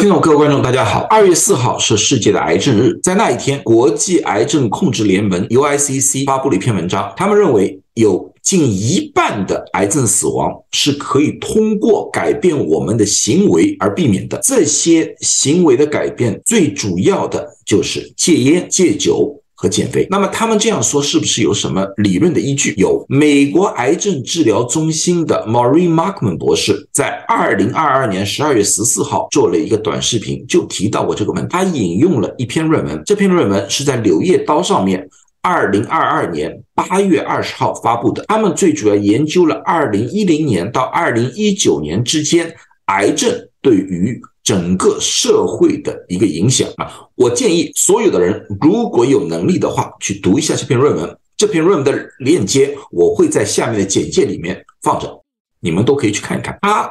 [0.00, 1.00] 听众、各位观众，大家好。
[1.10, 14.40] 二月四号是世界的癌症日，在那一天，国际癌症控制联盟 （UICC） 发布了一篇文章，他们认为有近一半的癌症死亡是可以通过改变我们的行为而避免的。
[14.42, 19.36] 这些行为的改变，最主要的就是戒烟、戒酒。
[19.60, 22.72] 和减肥，那么他们这样说是不是有什么理论的依据？
[22.78, 31.48] 有，美国癌症治疗中心的 Maureen Markman 博士在二零二二年十二月十四号做了一个短视频，就提到过这个问题。
[31.50, 35.06] 他引用了一篇论文，这篇论文是在《柳叶刀》上面
[35.42, 38.24] 二零二二年八月二十号发布的。
[38.28, 42.50] 他们最主要研究了二零一零年到二零一九年之间
[42.86, 44.22] 癌症对于。
[44.50, 51.16] 整个社会的一个影响啊，我建议所有的人如果有能力的话，去读一下这篇论文。
[51.36, 55.22] 这篇论文的链接我会在下面的简介里面放着，
[55.60, 56.58] 你们都可以去看一看。
[56.62, 56.90] 他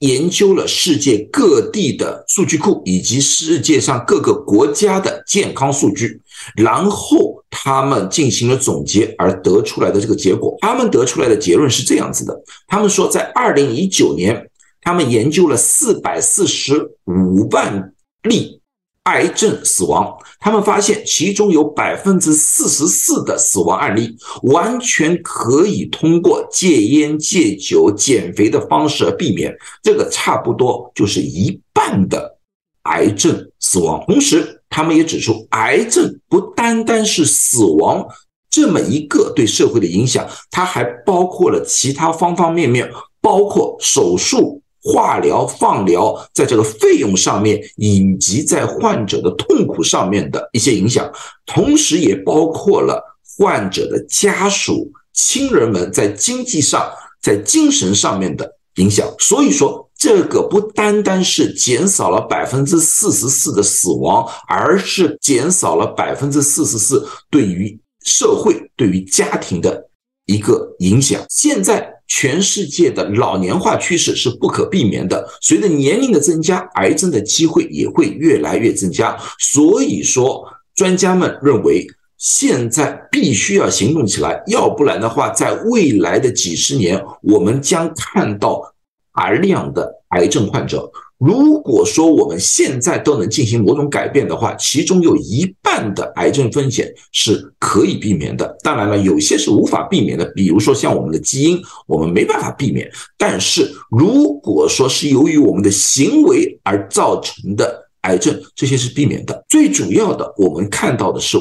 [0.00, 6.20] 研究了世界各地的数据库以及世界上各个国家的健康数据，
[6.56, 10.54] 然后他们进行了总结而得出来的这个结果。
[10.60, 14.46] 他们得出来的结论是这样子的：他们说，在二零一九年。
[14.88, 18.58] 他们研究了四百四十五万例
[19.02, 32.38] 癌症死亡，他们发现其中有百分之四十四的死亡案例完全可以通过戒烟、戒酒、减肥的方式而避免，这个差不多就是一半的
[32.84, 34.02] 癌症死亡。
[34.06, 38.08] 同时，他们也指出，癌症不单单是死亡
[38.48, 44.62] 这么一个对社会的影响，它还包括了其他方方面面，包括手术。
[44.80, 51.10] 化疗、放疗在这个费用上面，以及在患者的痛苦上面的一些影响，
[51.46, 53.02] 同时也包括了
[53.36, 56.88] 患者的家属、亲人们在经济上、
[57.20, 59.12] 在精神上面的影响。
[59.18, 69.90] 所以说，这个不单单是减少了百分之四十四的死亡，而是减少了百分之四十四对于社会、对于家庭的
[70.26, 71.20] 一个影响。
[71.28, 71.97] 现在。
[72.08, 79.16] 全世界的老年化趋势是不可避免的，随着年龄的增加，癌症的机会也会越来越增加。
[79.38, 81.86] 所以说，专家们认为
[82.16, 88.74] 现在必须要行动起来，要不然的话，在未来的几十年，我们将看到
[89.14, 90.90] 大量的癌症患者。
[91.18, 98.56] 如果说我们现在都能进行某种改变的话，其中有一半的癌症风险是可以避免的。
[98.62, 102.88] 当然了，有些是无法避免的，比如说像我们的基因，我们没办法避免。
[103.16, 109.44] 但是如果说是由于我们的行为而造成的癌症，这些是避免的。
[109.48, 111.36] 最主要的，我们看到的是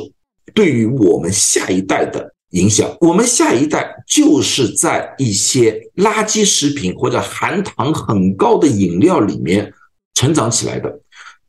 [0.56, 2.34] 对于我们下一代的。
[2.52, 9.74] 影响我们下一代，就是在一些垃圾食品或者含糖很高的饮料里面
[10.14, 11.00] 成长起来的，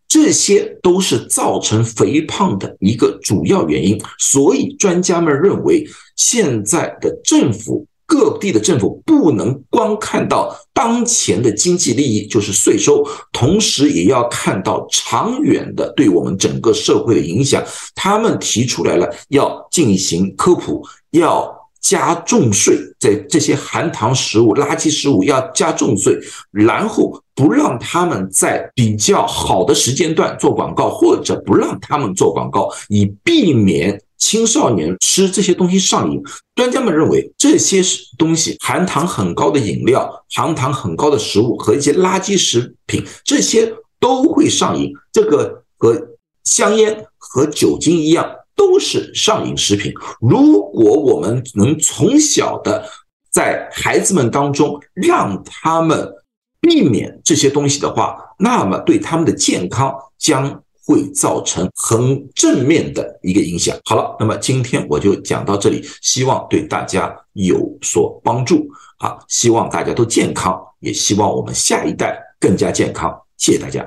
[0.06, 4.00] 这些都是造成肥胖的一个主要原因。
[4.18, 7.87] 所以专家们认为，现在的政府。
[8.08, 17.62] 各地的政府不能光看到当前的经济利益，就是税收，同时也要看到长远的对我们整个社会的影响。
[17.94, 26.18] 他们提出来了，要进行科普，要加重税，在这些含糖食物、垃圾食物要加重税，
[26.50, 34.00] 然后不让他们在比较好的时间段做广告，或者不让他们做广告，以避免。
[34.18, 36.20] 青少年吃这些东西上瘾，
[36.56, 37.80] 专家们认为这些
[38.18, 44.92] 东西含糖很高的饮料、含糖很高的食物和一些垃圾食品，这些都会上瘾。
[45.12, 45.96] 这个和
[46.44, 49.92] 香烟和酒精一样，都是上瘾食品。
[50.20, 52.84] 如果我们能从小的
[53.30, 56.12] 在孩子们当中让他们
[56.60, 60.62] 避免这些东西的话，那么对他们的健康将。
[60.88, 63.76] 会造成很正面的一个影响。
[63.84, 68.66] 好了，那么今天我就讲到这里，希望对大家有所帮助。
[68.96, 73.14] 啊，希望大家都健康，也希望我们下一代更加健康。
[73.36, 73.86] 谢谢大家。